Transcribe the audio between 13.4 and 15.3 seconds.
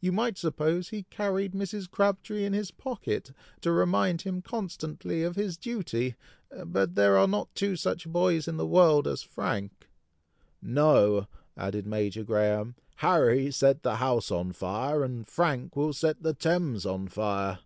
set the house on fire, and